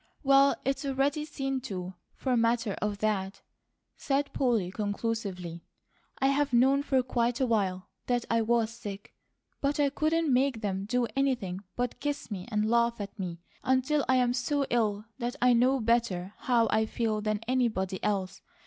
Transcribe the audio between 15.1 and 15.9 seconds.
that I know